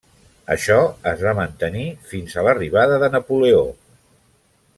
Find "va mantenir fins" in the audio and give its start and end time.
1.25-2.33